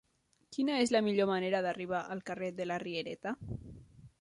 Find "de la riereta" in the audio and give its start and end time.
2.61-3.35